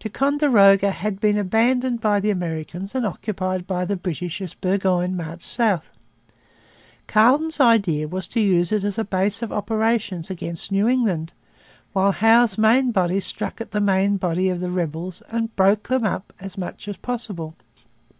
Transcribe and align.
Ticonderoga 0.00 0.90
had 0.90 1.20
been 1.20 1.38
abandoned 1.38 2.00
by 2.00 2.18
the 2.18 2.30
Americans 2.32 2.96
and 2.96 3.06
occupied 3.06 3.64
by 3.64 3.84
the 3.84 3.94
British 3.94 4.40
as 4.40 4.52
Burgoyne 4.52 5.14
marched 5.16 5.42
south. 5.44 5.92
Carleton's 7.06 7.60
idea 7.60 8.08
was 8.08 8.26
to 8.26 8.40
use 8.40 8.72
it 8.72 8.82
as 8.82 8.98
a 8.98 9.04
base 9.04 9.40
of 9.40 9.52
operations 9.52 10.30
against 10.30 10.72
New 10.72 10.88
England, 10.88 11.32
while 11.92 12.10
Howe's 12.10 12.58
main 12.58 12.90
body 12.90 13.20
struck 13.20 13.60
at 13.60 13.70
the 13.70 13.80
main 13.80 14.16
body 14.16 14.48
of 14.48 14.58
the 14.58 14.72
rebels 14.72 15.22
and 15.28 15.54
broke 15.54 15.86
them 15.86 16.02
up 16.04 16.32
as 16.40 16.58
much 16.58 16.88
as 16.88 16.96
possible. 16.96 17.54